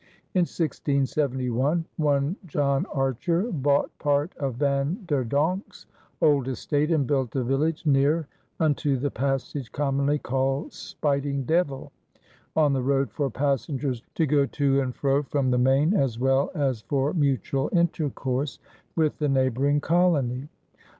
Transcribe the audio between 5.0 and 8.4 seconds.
der Donck's old estate and built a village "near